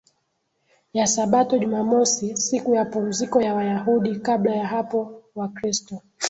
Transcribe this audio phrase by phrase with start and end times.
[0.93, 6.01] ya Sabato Jumamosi siku ya pumziko ya Wayahudi Kabla ya hapo Wakristo